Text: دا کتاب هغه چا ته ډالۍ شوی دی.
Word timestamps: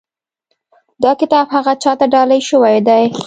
دا 1.03 1.11
کتاب 1.21 1.47
هغه 1.55 1.73
چا 1.83 1.91
ته 1.99 2.05
ډالۍ 2.13 2.41
شوی 2.49 2.77
دی. 2.87 3.03